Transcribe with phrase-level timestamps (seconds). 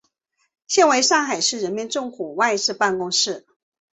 [0.65, 3.45] 现为上海市人民政府外事办公室。